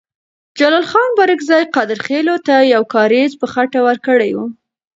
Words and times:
جلال 0.57 0.85
خان 0.91 1.09
بارکزی 1.17 1.61
قادرخیلو 1.75 2.35
ته 2.47 2.55
یو 2.73 2.83
کارېز 2.93 3.31
په 3.41 3.45
خټه 3.53 3.79
ورکړی 3.87 4.31
وو. 4.33 4.45